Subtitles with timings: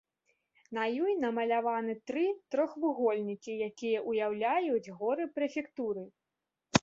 [0.77, 2.23] На ёй намаляваны тры
[2.55, 6.03] трохвугольнікі, якія ўяўляюць горы прэфектуры.